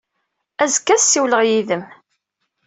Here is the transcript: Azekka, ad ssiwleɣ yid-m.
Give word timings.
Azekka, 0.63 0.91
ad 0.95 1.01
ssiwleɣ 1.01 1.41
yid-m. 1.47 1.83